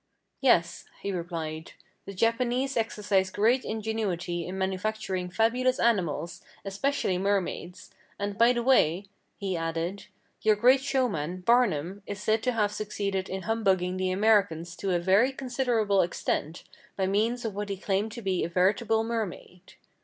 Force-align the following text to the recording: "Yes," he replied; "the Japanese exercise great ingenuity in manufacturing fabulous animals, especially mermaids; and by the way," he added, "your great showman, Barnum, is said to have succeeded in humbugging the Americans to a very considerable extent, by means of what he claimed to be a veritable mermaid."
"Yes," 0.41 0.85
he 1.03 1.11
replied; 1.11 1.73
"the 2.05 2.13
Japanese 2.15 2.75
exercise 2.75 3.29
great 3.29 3.63
ingenuity 3.63 4.47
in 4.47 4.57
manufacturing 4.57 5.29
fabulous 5.29 5.79
animals, 5.79 6.41
especially 6.65 7.19
mermaids; 7.19 7.91
and 8.17 8.35
by 8.35 8.51
the 8.51 8.63
way," 8.63 9.05
he 9.37 9.55
added, 9.55 10.07
"your 10.41 10.55
great 10.55 10.81
showman, 10.81 11.41
Barnum, 11.41 12.01
is 12.07 12.19
said 12.19 12.41
to 12.41 12.51
have 12.53 12.71
succeeded 12.71 13.29
in 13.29 13.43
humbugging 13.43 13.97
the 13.97 14.09
Americans 14.09 14.75
to 14.77 14.89
a 14.89 14.97
very 14.97 15.31
considerable 15.31 16.01
extent, 16.01 16.63
by 16.97 17.05
means 17.05 17.45
of 17.45 17.53
what 17.53 17.69
he 17.69 17.77
claimed 17.77 18.11
to 18.13 18.23
be 18.23 18.43
a 18.43 18.49
veritable 18.49 19.03
mermaid." 19.03 19.75